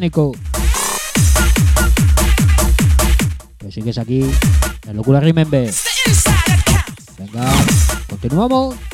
problemas 0.00 0.10
técnicos. 0.10 0.36
Que 3.58 3.70
sigues 3.70 3.98
aquí 3.98 4.24
en 4.86 4.96
Locura 4.96 5.20
Remember. 5.20 5.70
Venga, 7.18 7.50
continuamos. 8.08 8.89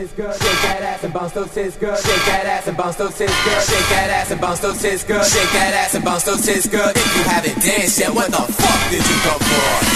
shake 0.00 0.16
that 0.16 0.82
ass 0.82 1.04
and 1.04 1.14
bounce 1.14 1.32
those 1.32 1.54
tits, 1.54 1.76
girl, 1.76 1.96
shake 1.96 2.24
that 2.26 2.46
ass 2.46 2.66
and 2.66 2.76
bounce 2.76 2.96
those 2.96 3.16
tits, 3.16 3.44
girl, 3.44 3.60
shake 3.60 3.88
that 3.90 4.10
ass 4.10 4.30
and 4.30 4.40
bounce 4.40 4.60
those 4.60 4.82
tits, 4.82 5.04
girl, 5.04 5.24
shake 5.24 5.52
that 5.52 5.74
ass 5.74 5.94
and 5.94 6.04
bounce 6.04 6.24
those 6.24 6.42
sis 6.42 6.66
girl. 6.66 6.88
If 6.88 7.16
you 7.16 7.22
haven't 7.22 7.62
danced 7.62 8.00
yet, 8.00 8.12
what 8.12 8.30
the 8.30 8.38
fuck 8.38 8.90
did 8.90 9.08
you 9.08 9.16
come 9.22 9.38
for? 9.38 9.93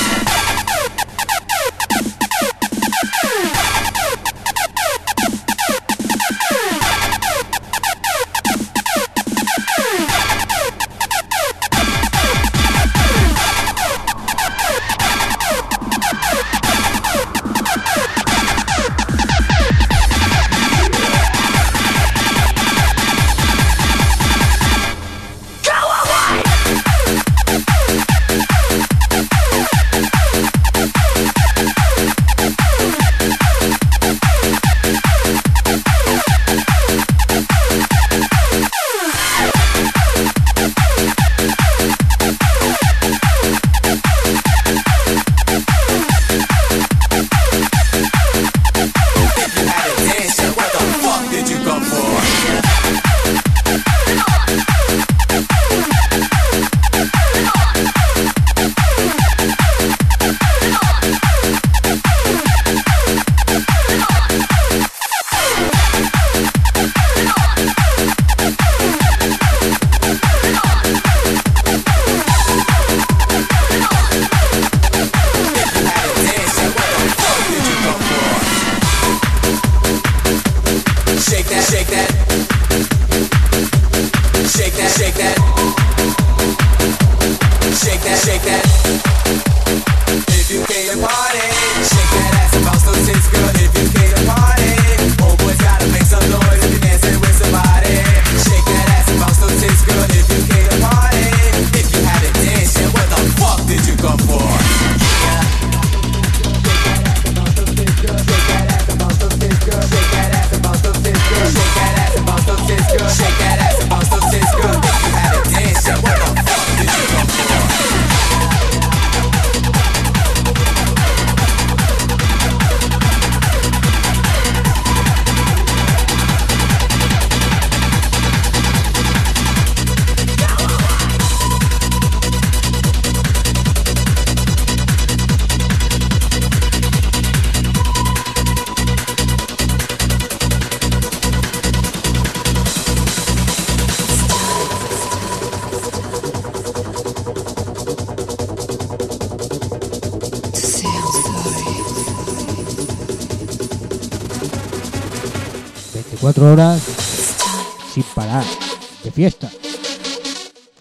fiesta. 159.18 159.50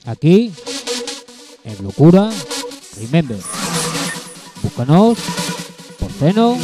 Aquí, 0.06 0.54
en 1.64 1.84
Locura, 1.84 2.30
remember. 2.96 3.40
Búscanos, 4.62 5.18
Porceno, 5.98 6.56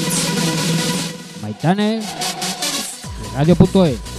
Maitanes, 1.42 2.06
Radio.es. 3.34 4.13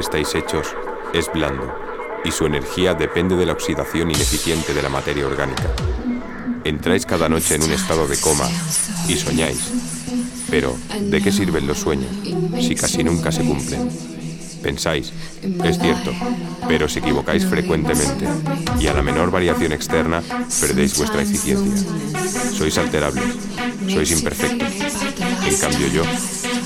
estáis 0.00 0.34
hechos 0.34 0.74
es 1.12 1.30
blando 1.32 1.72
y 2.24 2.30
su 2.30 2.46
energía 2.46 2.94
depende 2.94 3.36
de 3.36 3.46
la 3.46 3.52
oxidación 3.52 4.10
ineficiente 4.10 4.74
de 4.74 4.82
la 4.82 4.88
materia 4.88 5.26
orgánica. 5.26 5.70
Entráis 6.64 7.06
cada 7.06 7.28
noche 7.28 7.54
en 7.54 7.62
un 7.62 7.72
estado 7.72 8.06
de 8.06 8.18
coma 8.18 8.48
y 9.08 9.16
soñáis. 9.16 9.70
Pero, 10.50 10.76
¿de 11.00 11.22
qué 11.22 11.30
sirven 11.30 11.66
los 11.66 11.78
sueños 11.78 12.10
si 12.60 12.74
casi 12.74 13.04
nunca 13.04 13.30
se 13.30 13.44
cumplen? 13.44 13.88
Pensáis, 14.62 15.12
es 15.64 15.78
cierto, 15.78 16.12
pero 16.68 16.86
os 16.86 16.96
equivocáis 16.96 17.46
frecuentemente 17.46 18.26
y 18.78 18.86
a 18.88 18.92
la 18.92 19.02
menor 19.02 19.30
variación 19.30 19.72
externa 19.72 20.22
perdéis 20.60 20.98
vuestra 20.98 21.22
eficiencia. 21.22 21.88
Sois 22.52 22.76
alterables, 22.76 23.24
sois 23.88 24.10
imperfectos. 24.10 24.68
En 25.46 25.56
cambio 25.56 25.86
yo 25.88 26.02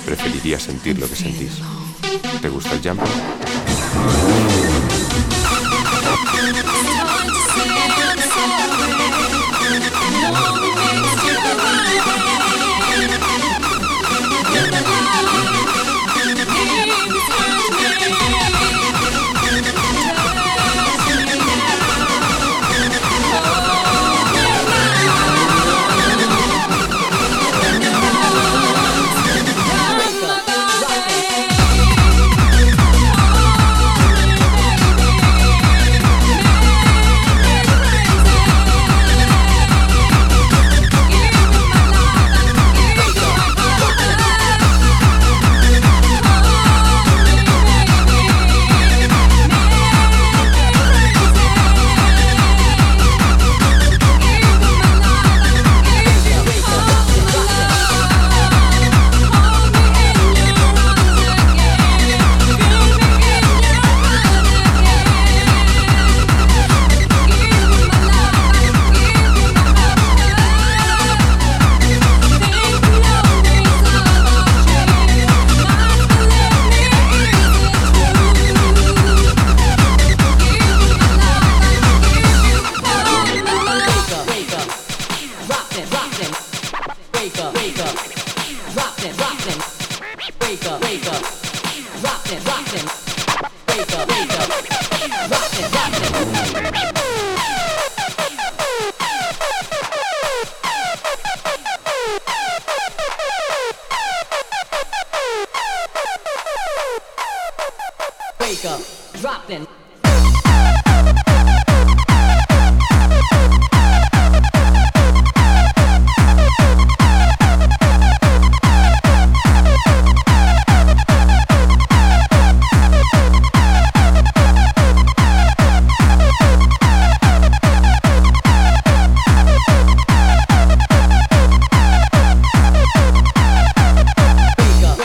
preferiría 0.05 0.59
sentir 0.59 0.99
lo 0.99 1.09
que 1.09 1.17
sentís. 1.17 1.61
¿Te 2.41 2.49
gusta 2.49 2.73
el 2.75 2.83
jump? 2.83 3.01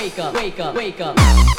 Wake 0.10 0.20
up, 0.20 0.34
wake 0.34 0.60
up, 0.60 0.76
wake 0.76 1.02
up. 1.02 1.59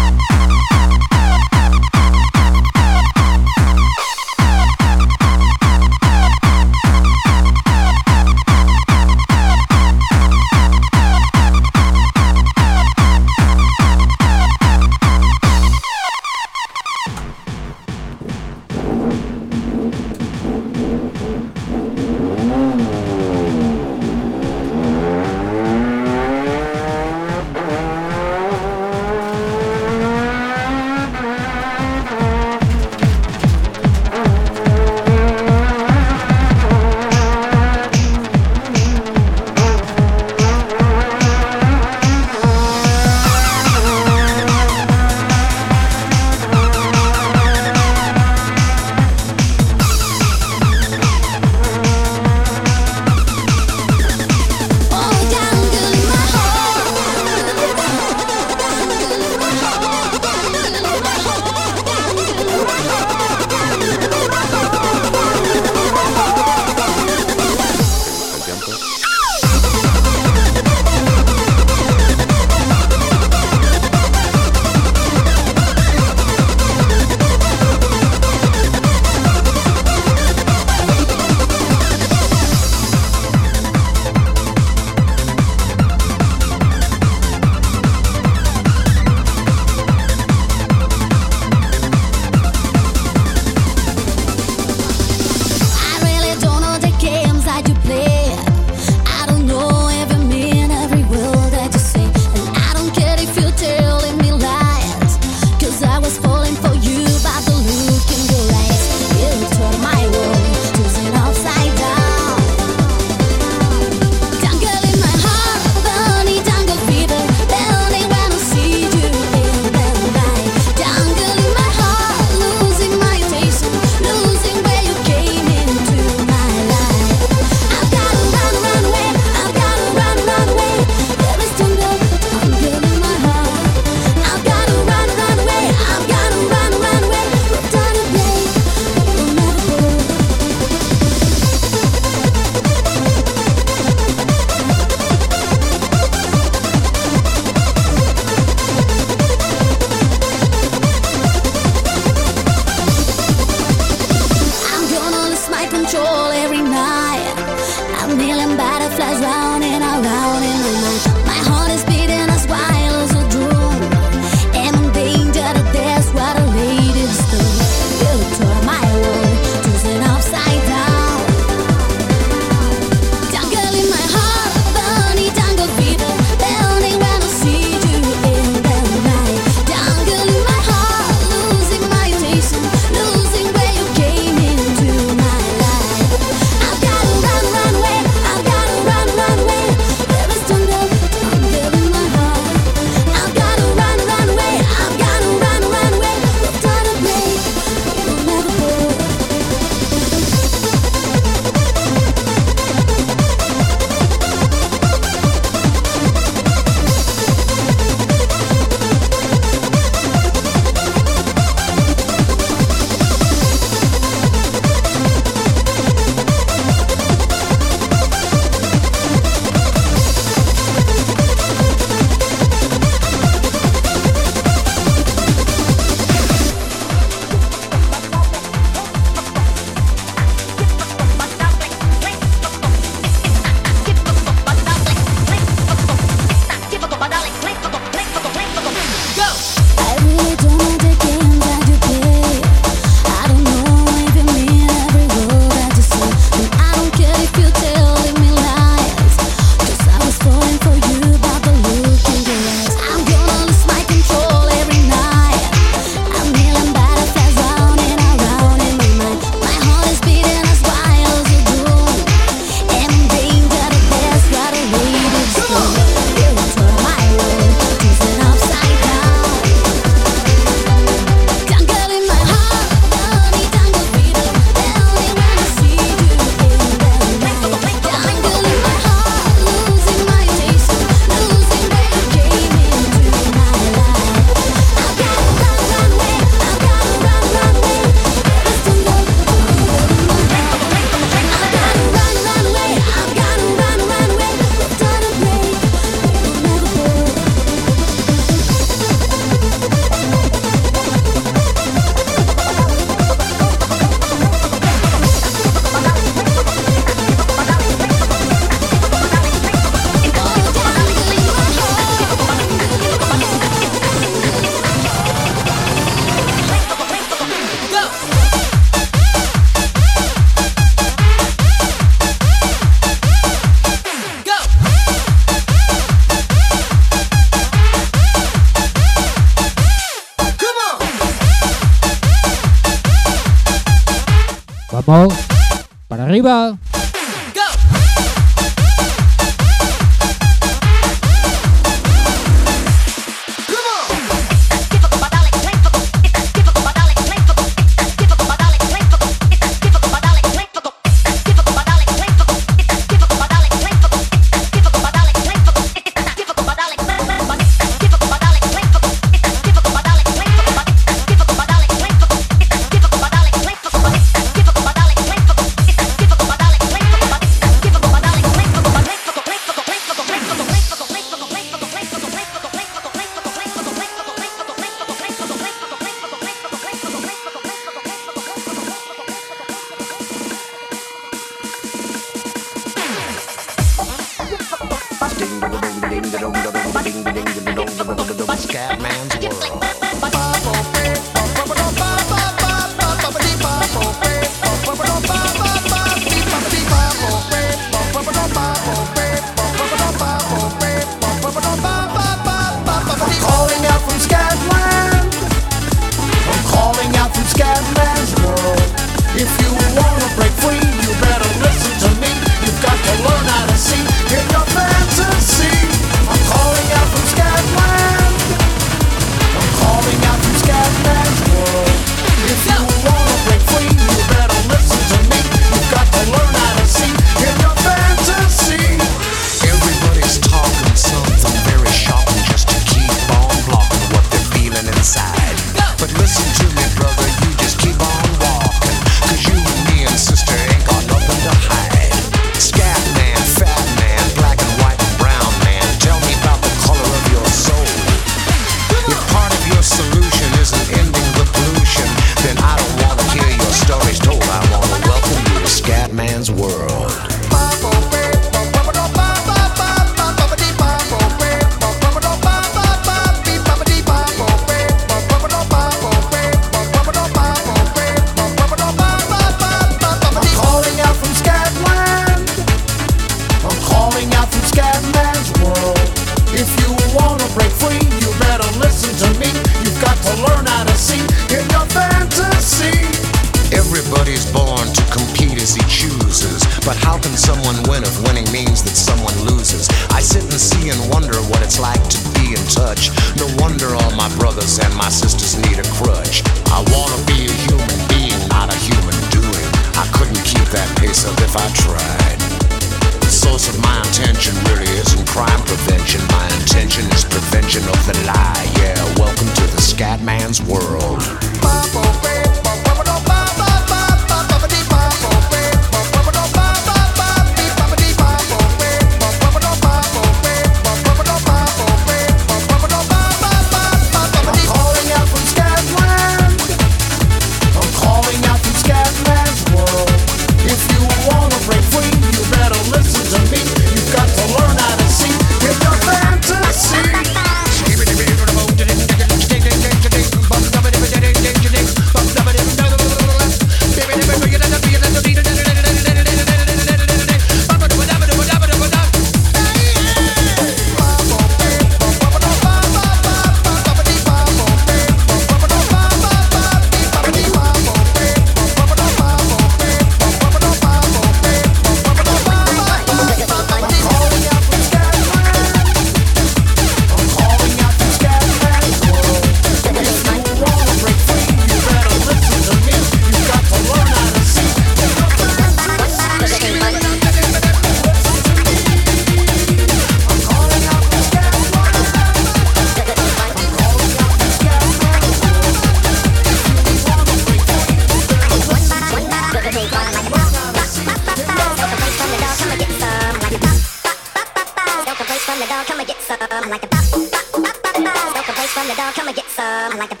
dog, 595.61 595.67
come 595.67 595.79
and 595.79 595.87
get 595.87 596.01
some. 596.01 596.17
I 596.21 596.47
like 596.47 596.61
the 596.61 596.67
pop, 596.67 596.83
pop, 596.91 597.11
pop, 597.11 597.63
pop, 597.63 597.63
pop. 597.63 597.73
Don't 597.75 598.37
away 598.37 598.47
from 598.47 598.67
the 598.67 598.75
dog, 598.75 598.93
come 598.93 599.07
and 599.07 599.15
get 599.15 599.27
some. 599.27 599.73
I 599.73 599.75
like 599.77 599.89
the 599.89 600.00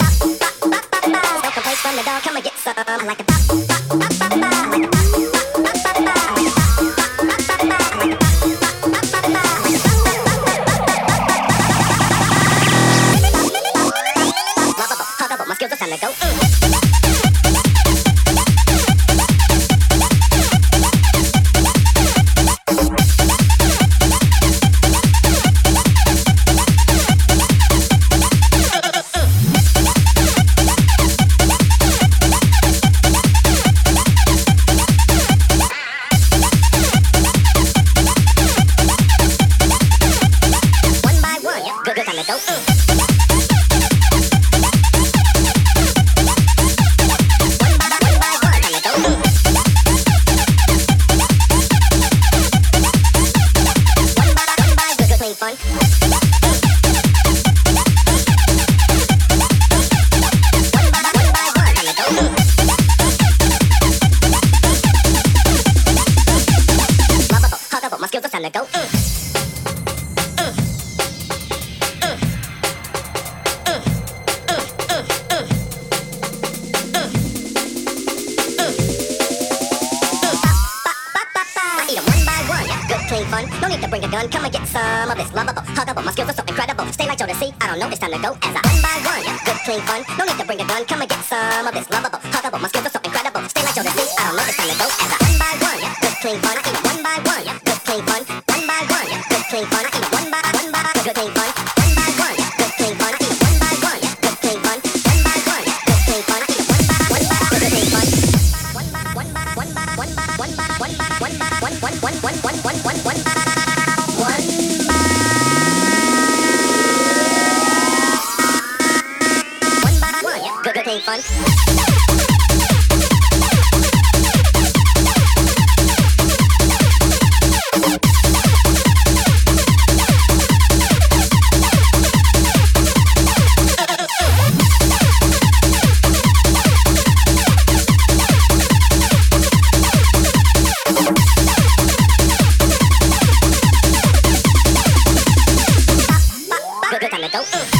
cấu 147.31 147.43
ừ. 147.51 147.70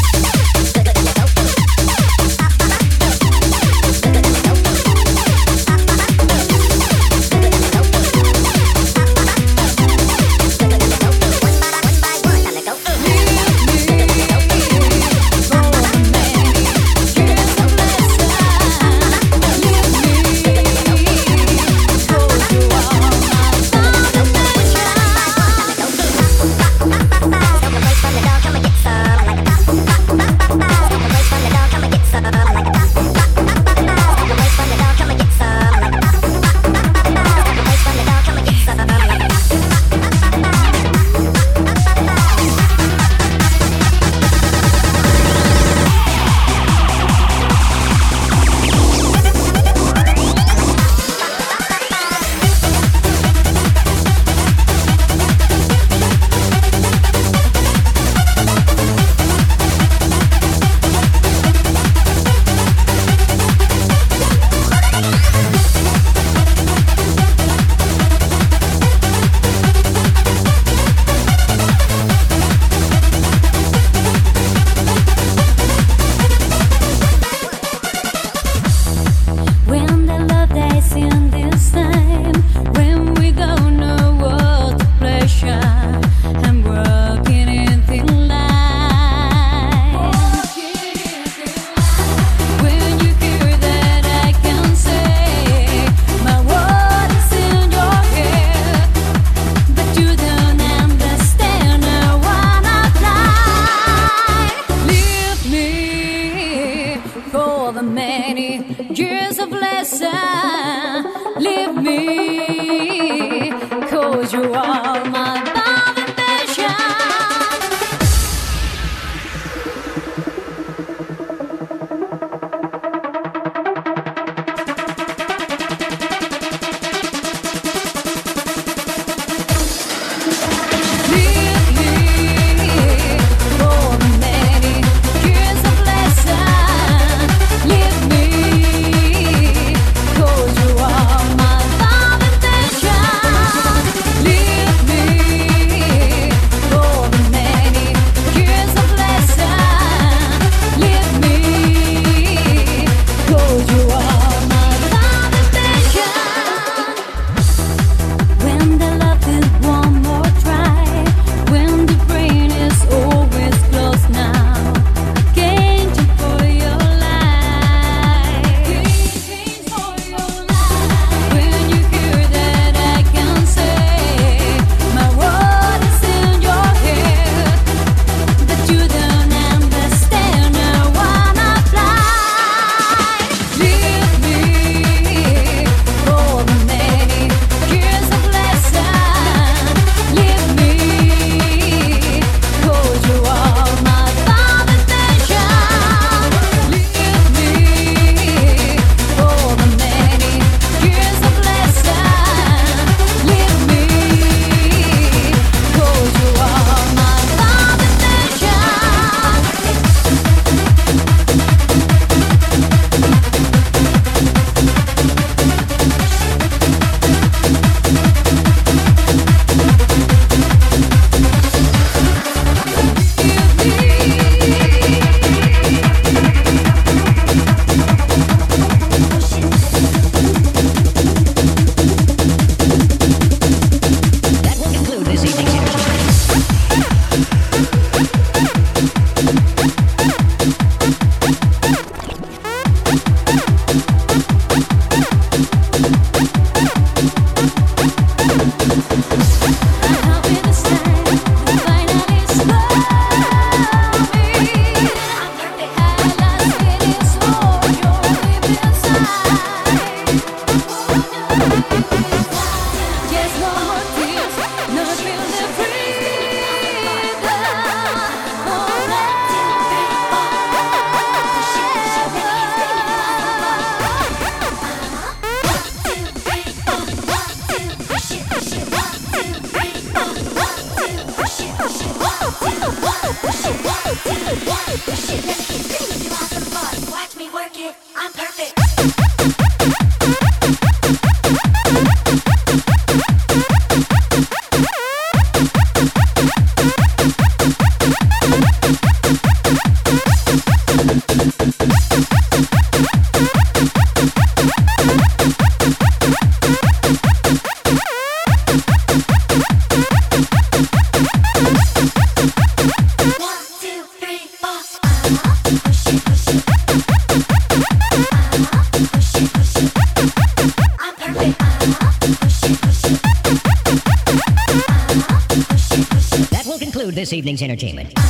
entertainment. 327.44 328.01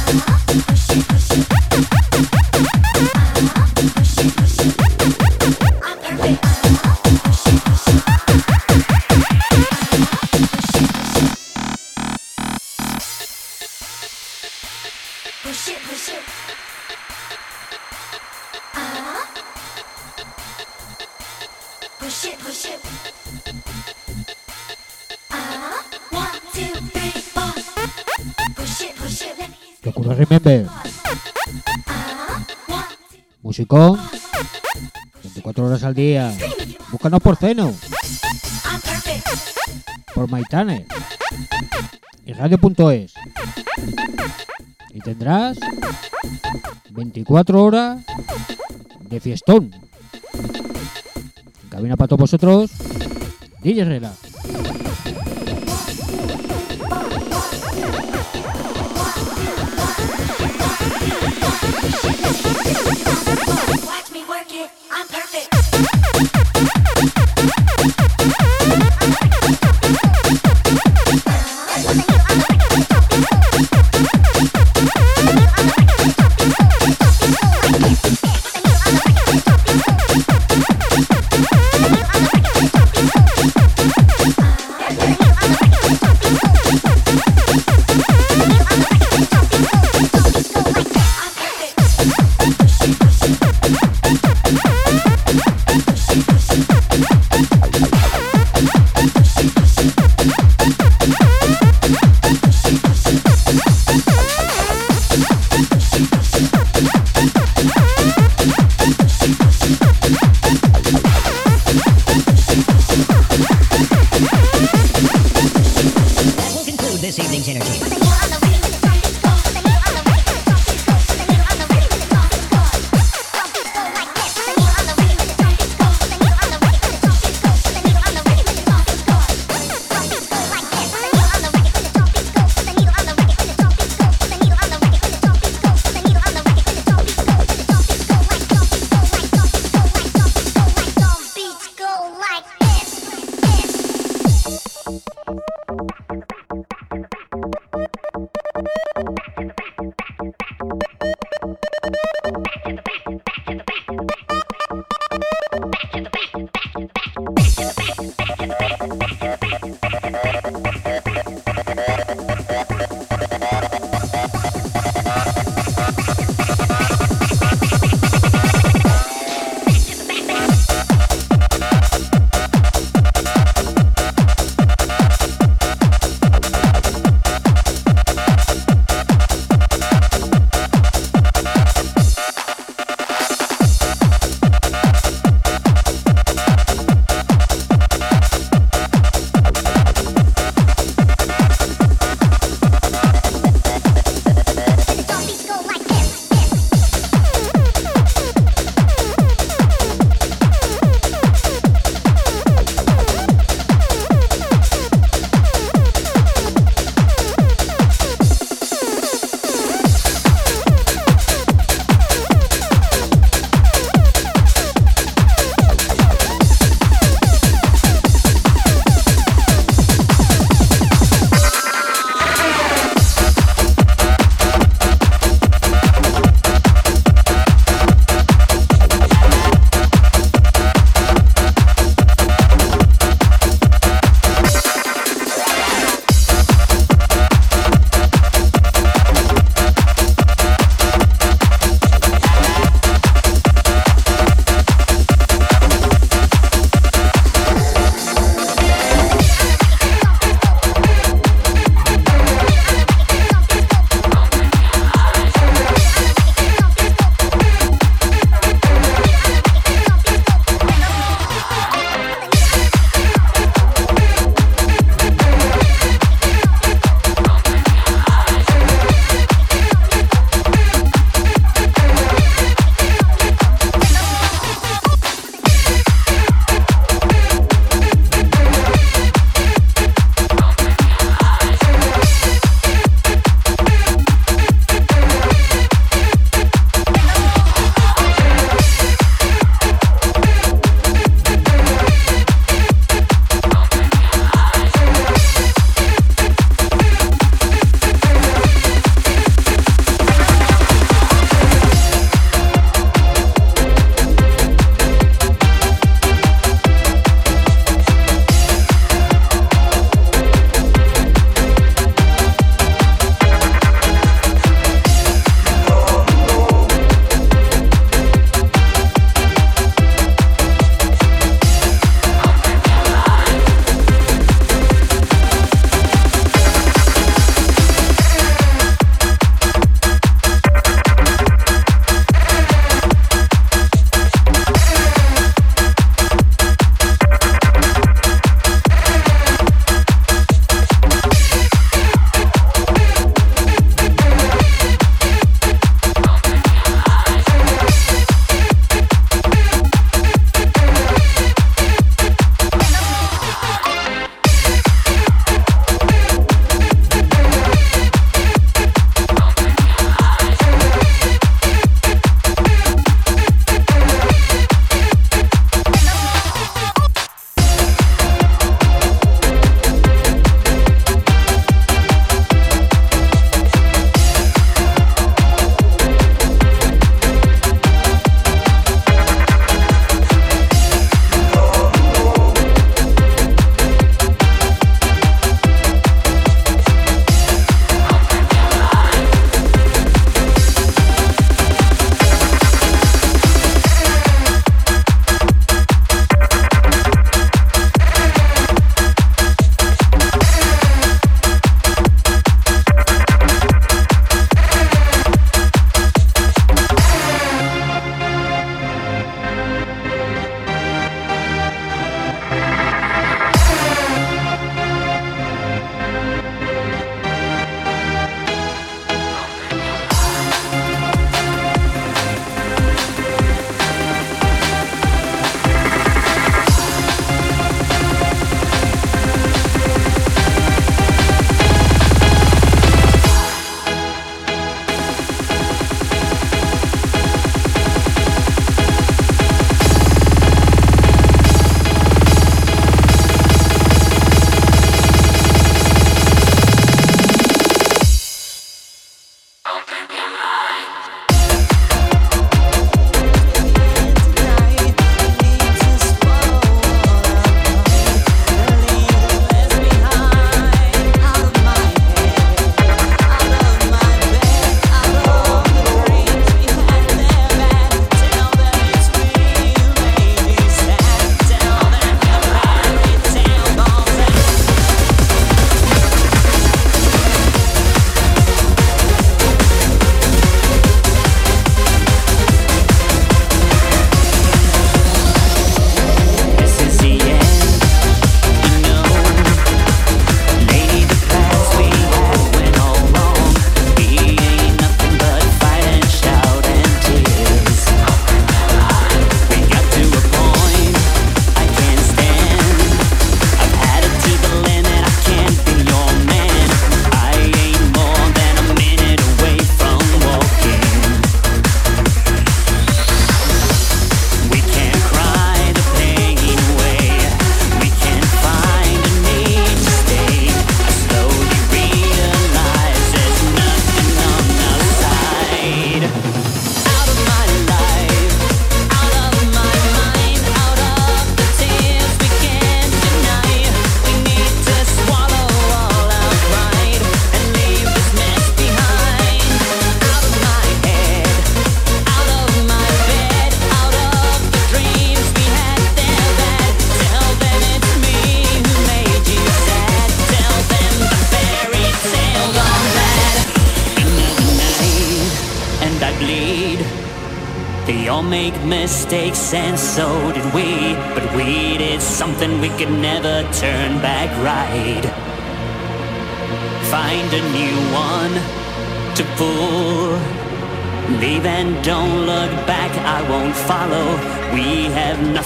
24 33.71 35.65
horas 35.65 35.83
al 35.85 35.95
día. 35.95 36.33
Búscanos 36.91 37.21
por 37.21 37.37
Zeno. 37.37 37.73
Por 40.13 40.29
Maitane. 40.29 40.85
Y 42.25 42.33
radio.es. 42.33 43.13
Y 44.93 44.99
tendrás 44.99 45.57
24 46.89 47.63
horas 47.63 48.03
de 48.99 49.19
fiestón. 49.21 49.71
En 51.63 51.69
cabina 51.69 51.95
para 51.95 52.09
todos 52.09 52.19
vosotros. 52.19 52.71
DJ 53.63 53.85
Rela. 53.85 54.11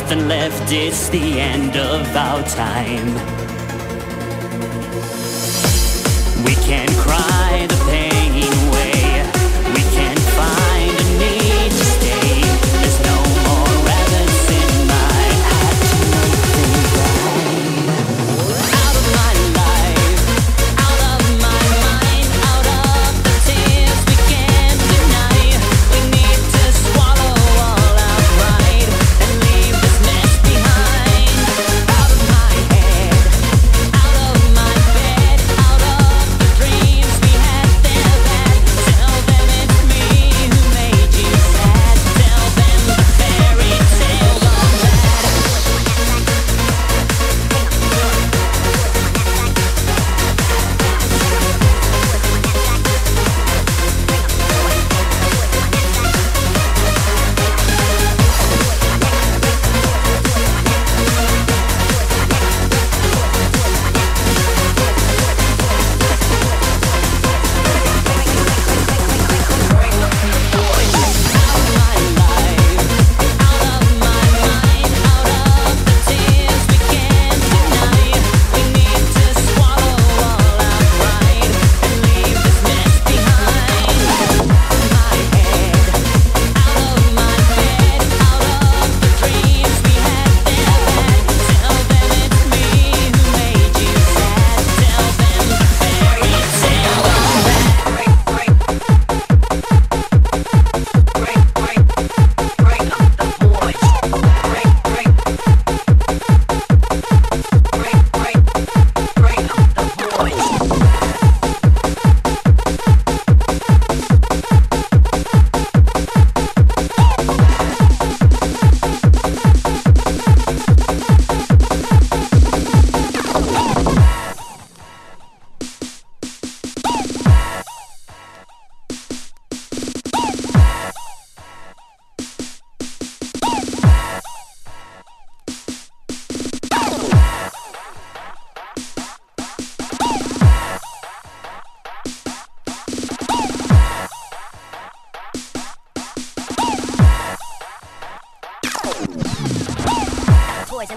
Have 0.08 0.18
nothing 0.18 0.28
left, 0.28 0.72
it's 0.72 1.10
the 1.10 1.40
end 1.40 1.76
of 1.78 2.16
our 2.16 2.44
time. 2.44 3.14
We 6.44 6.56
can 6.56 6.88
cry 7.02 7.75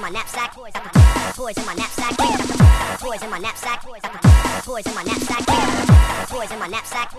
my 0.08 0.14
knapsack. 0.14 0.54
Got 0.54 0.72
the 0.72 1.32
toys 1.34 1.56
in 1.58 1.66
my 1.66 1.74
knapsack. 1.74 2.16
Got 2.16 2.38
the 2.38 2.98
toys 2.98 3.22
in 3.22 3.30
my 3.30 3.38
knapsack. 3.38 3.78
Got 3.78 4.12
the 4.12 4.62
toys 4.64 4.86
in 4.86 4.94
my 4.94 5.02
knapsack. 5.02 5.44
Toys 6.28 6.50
in 6.50 6.58
my 6.58 6.66
knapsack. 6.68 7.10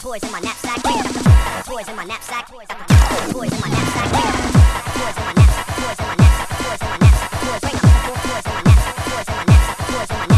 Toys 0.00 0.22
in 0.22 0.32
my 0.32 0.40
knapsack. 0.40 0.82
Toys 0.82 0.88
in 0.88 0.96
my 0.96 1.10
knapsack. 1.10 1.62
Toys 1.66 1.88
in 1.88 1.96
my 1.96 2.04
knapsack. 2.04 2.46
Toys 2.48 3.48
in 3.48 3.60
my 3.60 3.68
knapsack. 3.68 4.08
Toys 4.08 5.16
in 5.16 5.24
my 5.26 5.34
knapsack. 5.36 5.76
Toys 5.76 5.98
in 5.98 6.06
my 6.06 6.14
knapsack. 6.16 6.56
Toys 6.56 6.80
in 6.80 6.88
my 6.88 6.96
knapsack. 6.96 7.36
Toys 7.44 8.46
in 8.46 8.54
my 8.54 8.62
knapsack. 8.62 8.96
Toys 8.96 10.08
in 10.08 10.16
my 10.16 10.26
knapsack. 10.26 10.35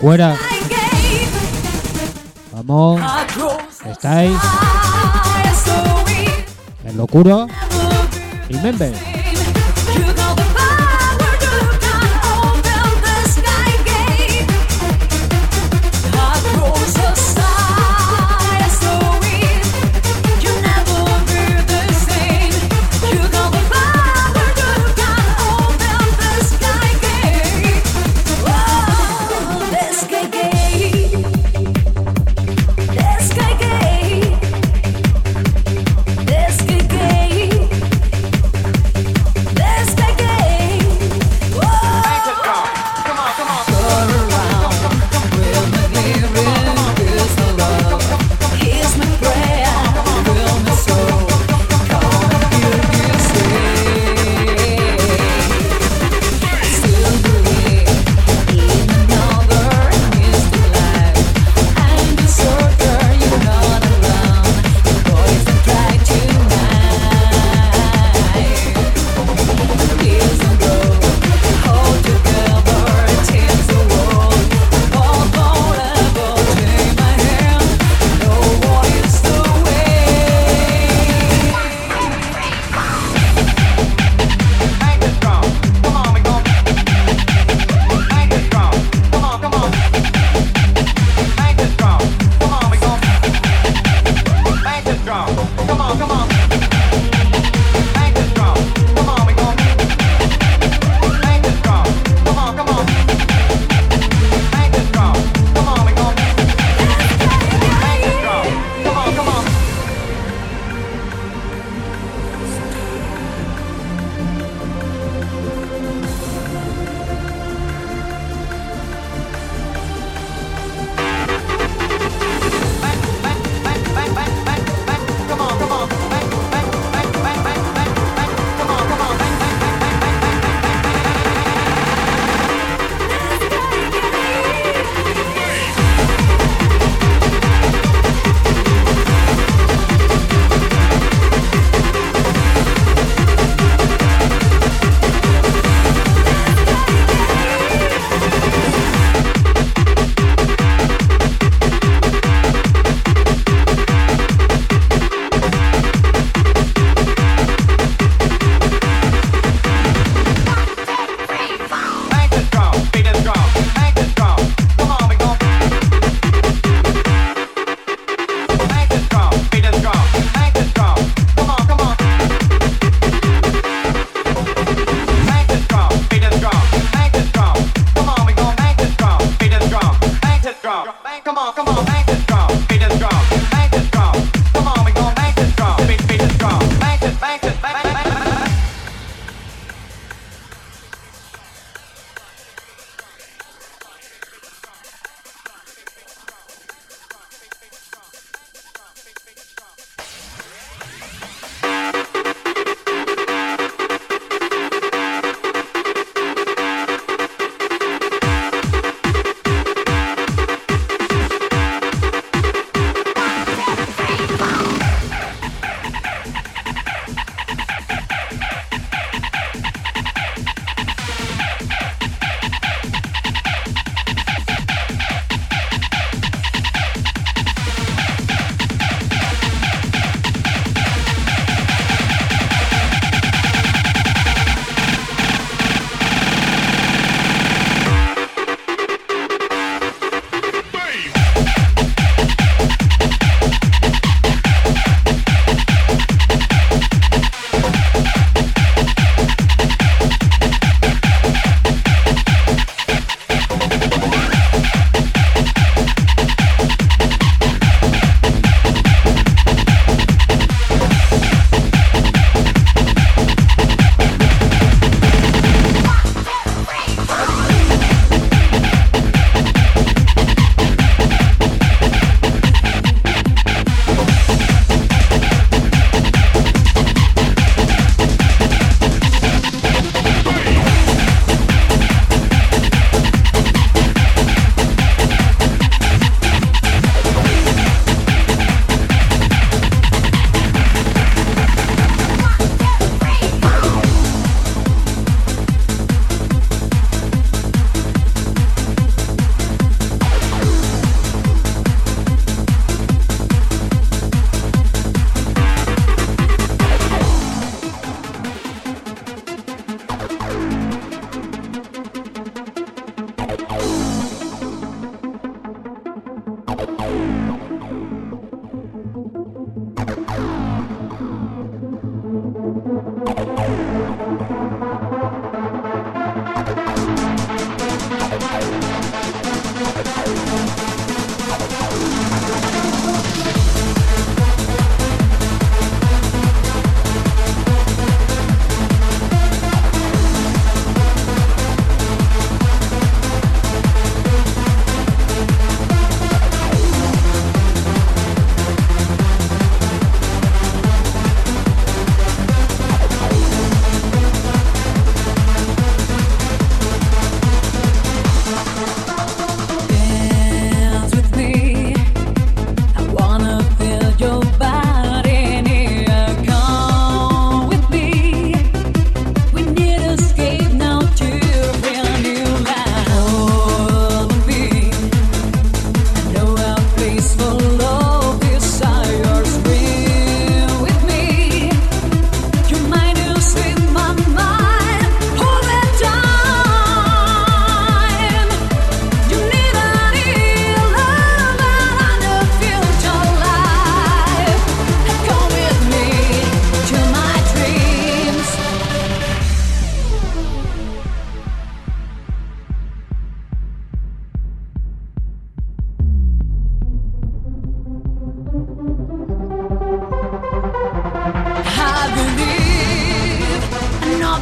Cuera. 0.00 0.36
Vamos. 2.52 3.00
Estáis 3.86 4.36
en 6.84 6.96
locura. 6.96 7.46
Remember. 8.48 9.09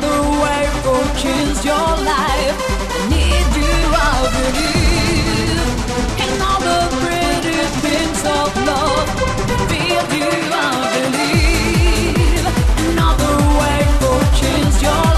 way 0.07 0.65
your 1.65 1.89
life. 2.15 2.57
I 2.95 3.09
need 3.09 3.49
you, 3.59 3.75
I 3.91 4.17
believe. 4.37 5.69
In 6.23 6.43
all 6.43 6.61
the 6.61 6.81
things 7.83 8.21
of 8.25 8.49
love, 8.67 9.09
feel 9.69 10.07
you, 10.19 10.31
I 10.53 10.71
believe. 10.95 12.47
Another 12.91 13.37
way 13.59 13.81
for 14.01 14.19
change 14.41 14.83
your 14.83 14.93
life. 14.93 15.18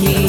me 0.00 0.27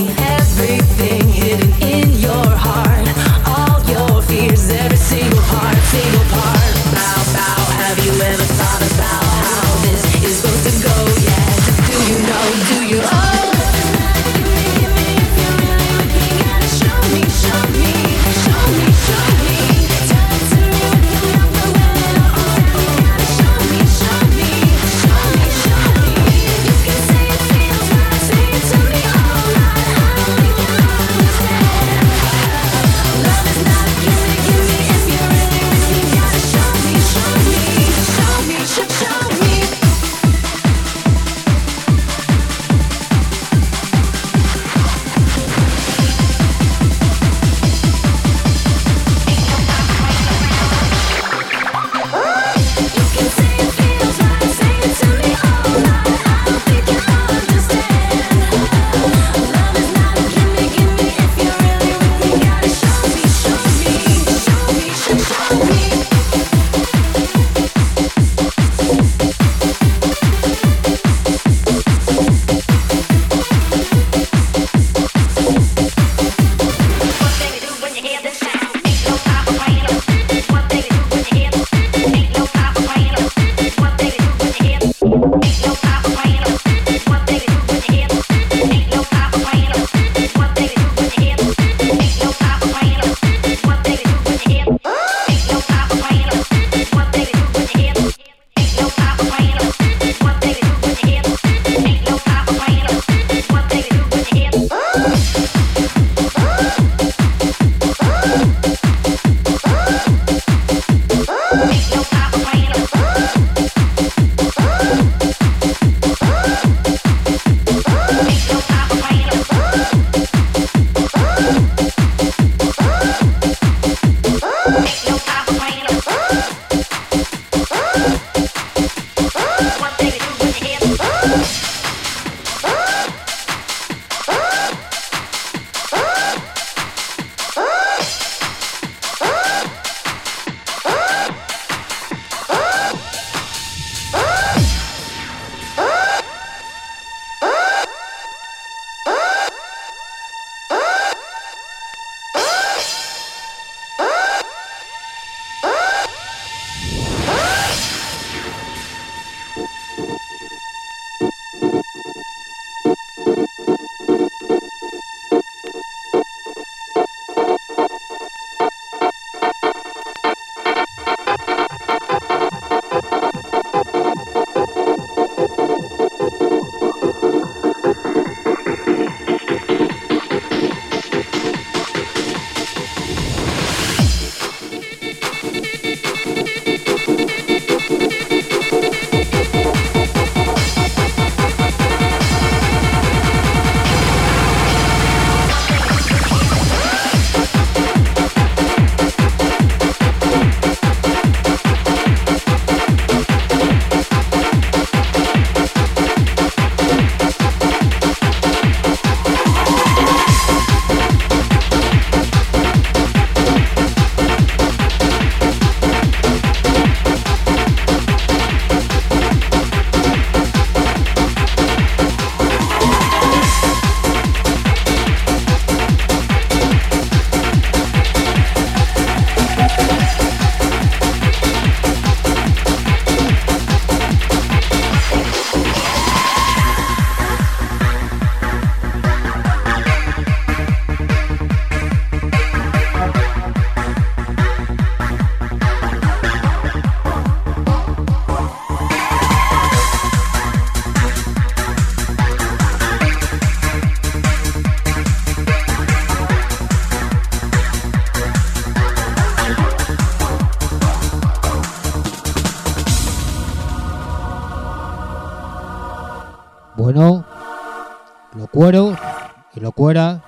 y 268.72 269.60
lo 269.60 269.72
cuera. 269.72 270.22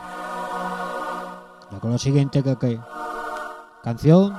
Y 1.72 1.76
con 1.80 1.92
lo 1.92 1.98
siguiente 2.00 2.42
que, 2.42 2.58
que 2.58 2.80
canción 3.84 4.36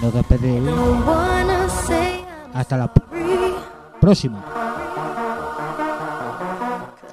nos 0.00 0.14
despedimos. 0.14 0.72
Hasta 2.54 2.76
la 2.76 2.92
próxima. 4.00 4.44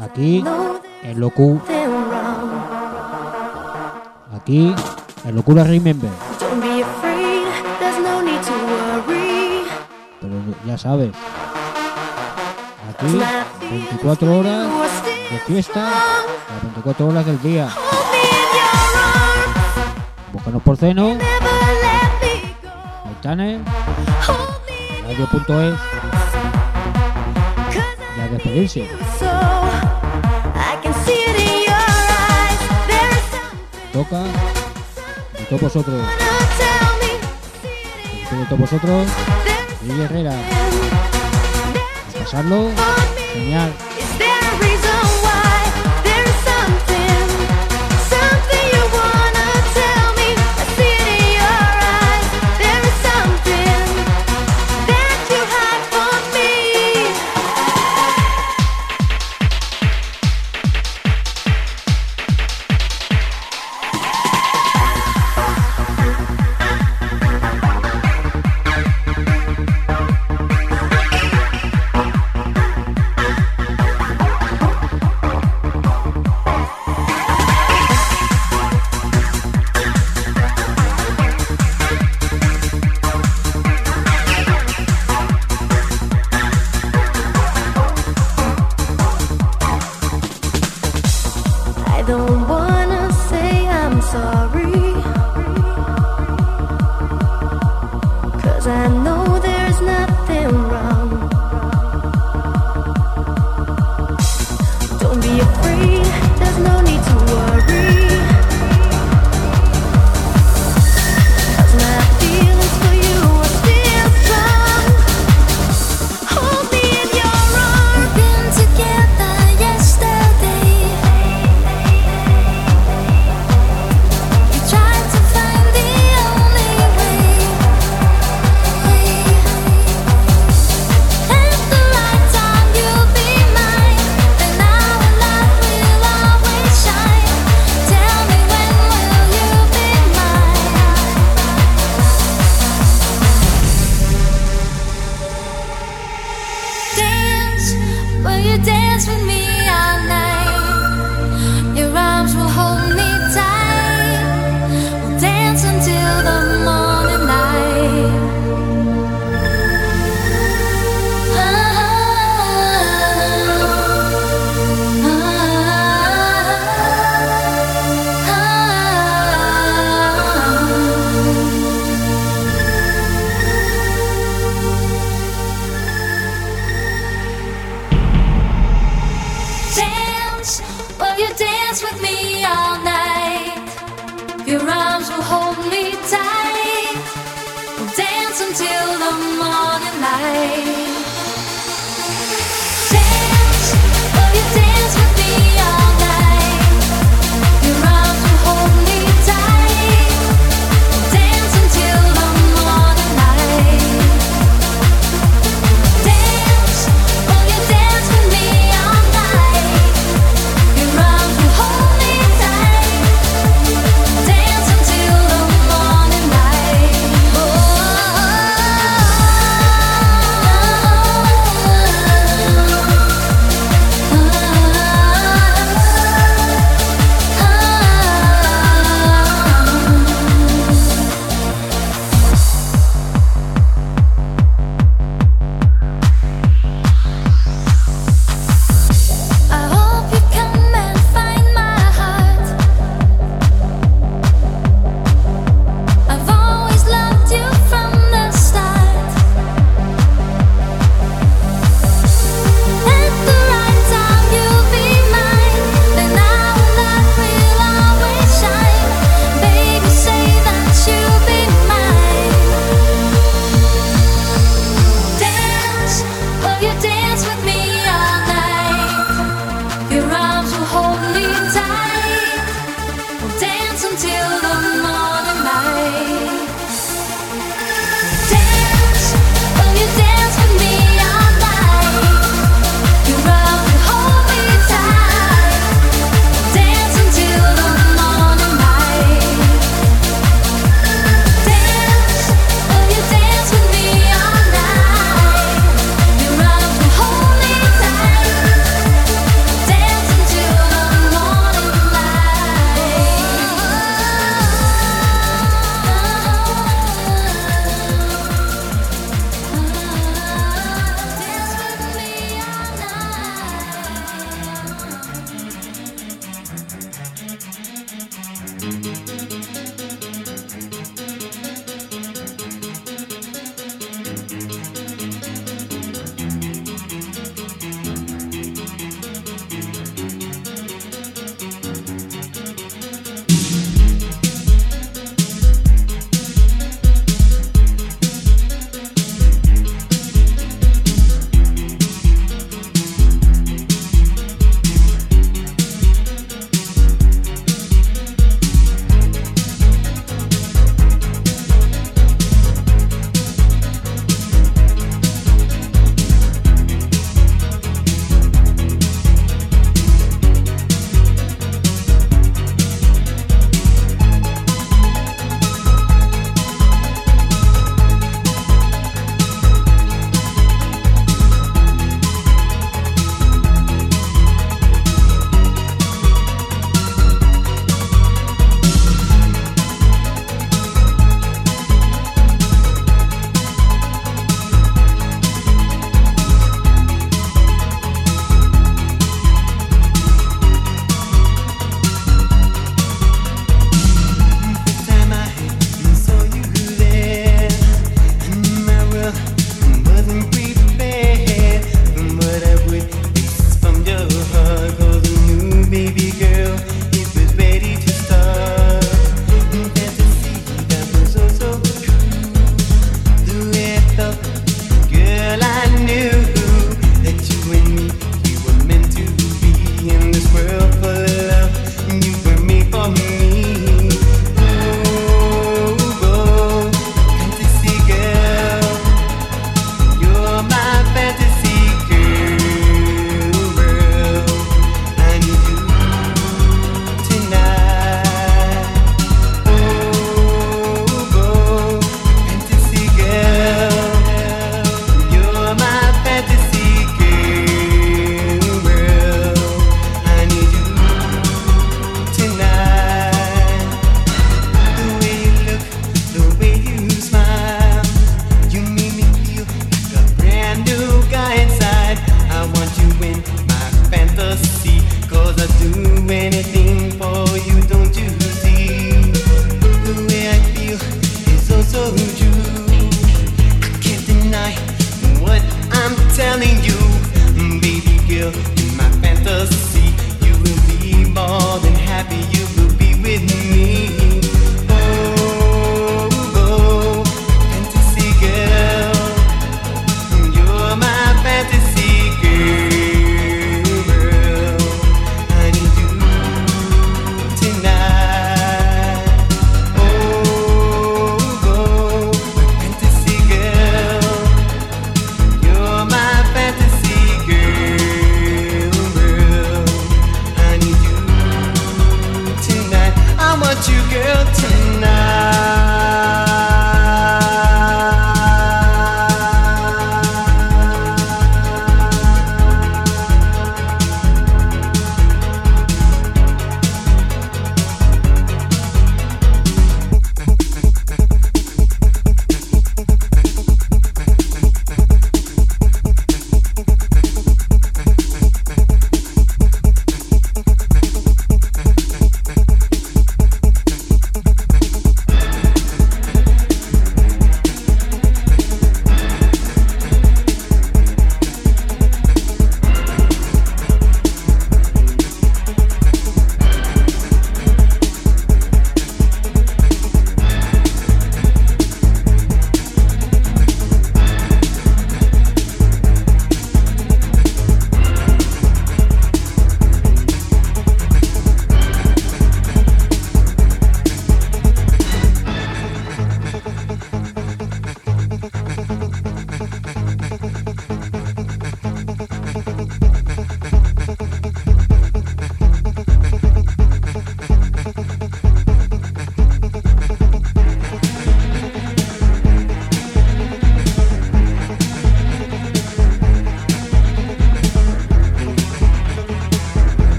Aquí 0.00 0.42
en 1.02 1.20
Locu. 1.20 1.60
Aquí 4.34 4.74
en 5.24 5.34
Locura 5.34 5.64
Remember. 5.64 6.10
Pero 10.20 10.34
ya 10.66 10.78
sabes. 10.78 11.12
Aquí 12.88 13.20
24 13.72 14.38
horas 14.38 14.91
de 15.32 15.38
fiesta 15.38 15.80
las 15.80 16.62
24 16.62 17.06
horas 17.06 17.24
del 17.24 17.40
día. 17.40 17.68
Búscanos 20.30 20.62
por 20.62 20.76
Ceno, 20.76 21.16
Aitane, 23.06 23.60
radio.es 25.04 25.78
y 28.16 28.20
a 28.20 28.28
despedirse. 28.28 28.90
Toca 33.92 34.22
de 35.38 35.44
todos 35.48 35.62
vosotros. 35.62 36.02
De 38.30 38.46
todos 38.46 38.60
vosotros, 38.60 39.06
Lili 39.86 40.02
Herrera. 40.02 40.32
A 40.32 42.18
pasarlo, 42.18 42.70
genial. 43.34 43.72